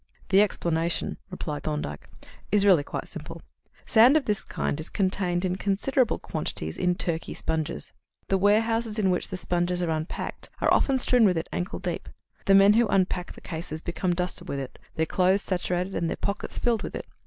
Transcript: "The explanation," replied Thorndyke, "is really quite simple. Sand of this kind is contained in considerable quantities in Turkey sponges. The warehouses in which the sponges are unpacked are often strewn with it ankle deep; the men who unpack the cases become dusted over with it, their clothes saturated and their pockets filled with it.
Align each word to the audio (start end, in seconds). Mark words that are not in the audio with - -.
"The 0.29 0.41
explanation," 0.41 1.17
replied 1.29 1.61
Thorndyke, 1.61 2.09
"is 2.51 2.65
really 2.65 2.81
quite 2.83 3.07
simple. 3.07 3.43
Sand 3.85 4.17
of 4.17 4.25
this 4.25 4.43
kind 4.43 4.79
is 4.79 4.89
contained 4.89 5.45
in 5.45 5.57
considerable 5.57 6.17
quantities 6.17 6.75
in 6.75 6.95
Turkey 6.95 7.35
sponges. 7.35 7.93
The 8.27 8.39
warehouses 8.39 8.97
in 8.97 9.11
which 9.11 9.27
the 9.27 9.37
sponges 9.37 9.83
are 9.83 9.91
unpacked 9.91 10.49
are 10.59 10.73
often 10.73 10.97
strewn 10.97 11.23
with 11.23 11.37
it 11.37 11.47
ankle 11.53 11.77
deep; 11.77 12.09
the 12.45 12.55
men 12.55 12.73
who 12.73 12.87
unpack 12.87 13.33
the 13.33 13.41
cases 13.41 13.83
become 13.83 14.15
dusted 14.15 14.47
over 14.49 14.53
with 14.53 14.65
it, 14.69 14.79
their 14.95 15.05
clothes 15.05 15.43
saturated 15.43 15.93
and 15.93 16.09
their 16.09 16.17
pockets 16.17 16.57
filled 16.57 16.81
with 16.81 16.95
it. 16.95 17.05